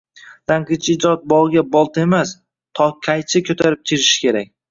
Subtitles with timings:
[0.51, 2.33] “Tanqidchi ijod bog’iga bolta emas,
[2.81, 4.53] tokqaychi ko’tarib kirishi kerak!”